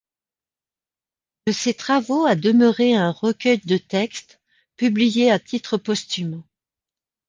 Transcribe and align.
De 1.45 1.51
ces 1.53 1.75
travaux 1.75 2.25
a 2.25 2.33
demeuré 2.33 2.95
un 2.95 3.11
recueil 3.11 3.59
de 3.59 3.77
textes, 3.77 4.41
publié 4.75 5.29
à 5.29 5.37
titre 5.37 5.77
posthume. 5.77 6.41